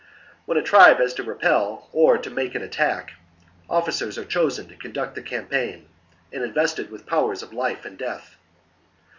[0.47, 3.11] When a tribe has to repel or to make an attack,
[3.69, 5.87] officers are chosen to con duct the campaign
[6.33, 8.35] and invested with powers of life and death.